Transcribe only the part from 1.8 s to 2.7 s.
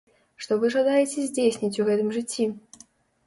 у гэтым жыцці?